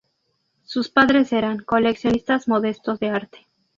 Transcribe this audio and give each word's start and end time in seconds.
Sus 0.63 0.89
padres 0.89 1.31
eran 1.31 1.59
¨coleccionistas 1.59 2.47
modestos 2.47 2.99
de 2.99 3.09
arte¨. 3.11 3.37